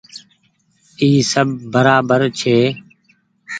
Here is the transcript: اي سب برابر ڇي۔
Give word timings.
اي 1.01 1.09
سب 1.31 1.47
برابر 1.73 2.21
ڇي۔ 2.39 2.57